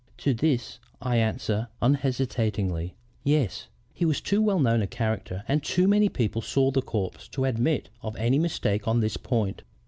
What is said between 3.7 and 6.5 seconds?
He was too well known a character and too many people